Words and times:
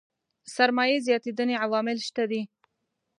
سرمايې 0.55 0.97
زياتېدنې 1.07 1.55
عوامل 1.65 1.97
شته 2.07 2.23
دي. 2.31 2.41